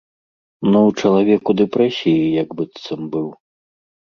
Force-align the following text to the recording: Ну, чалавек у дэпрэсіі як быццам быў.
Ну, 0.71 0.81
чалавек 1.03 1.43
у 1.53 1.55
дэпрэсіі 1.61 2.25
як 2.41 2.49
быццам 2.63 3.01
быў. 3.17 3.27